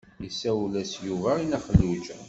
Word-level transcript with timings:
Isawel-as 0.29 0.91
Yuba 1.07 1.31
i 1.37 1.43
Nna 1.45 1.59
Xelluǧa. 1.65 2.15